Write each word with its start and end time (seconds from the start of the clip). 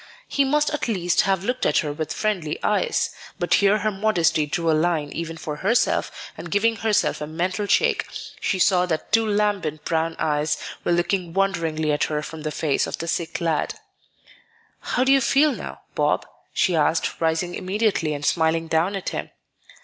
He 0.27 0.43
must 0.43 0.71
at 0.71 0.87
least 0.87 1.21
have 1.29 1.43
looked 1.43 1.63
at 1.63 1.77
her 1.85 1.93
with 1.93 2.11
friendly 2.11 2.57
eyes; 2.63 3.11
but 3.37 3.53
here 3.53 3.77
her 3.77 3.91
modesty 3.91 4.47
drew 4.47 4.71
a 4.71 4.73
line 4.73 5.11
even 5.11 5.37
for 5.37 5.57
herself, 5.57 6.11
and 6.35 6.49
giving 6.49 6.77
herself 6.77 7.21
a 7.21 7.27
mental 7.27 7.67
shake, 7.67 8.07
she 8.39 8.57
saw 8.57 8.87
that 8.87 9.11
two 9.11 9.23
lambent 9.27 9.85
brown 9.85 10.15
eyes 10.17 10.57
were 10.83 10.91
looking 10.91 11.33
wonderingly 11.33 11.91
at 11.91 12.05
her 12.05 12.23
from 12.23 12.41
the 12.41 12.49
face 12.49 12.87
of 12.87 12.97
the 12.97 13.07
sick 13.07 13.39
lad. 13.39 13.75
"How 14.79 15.03
do 15.03 15.11
you 15.11 15.21
feel 15.21 15.51
now, 15.51 15.81
Bob?" 15.93 16.25
she 16.51 16.75
asked, 16.75 17.21
rising 17.21 17.53
immediately 17.53 18.15
and 18.15 18.25
smiling 18.25 18.65
down 18.67 18.95
at 18.95 19.09
him. 19.09 19.29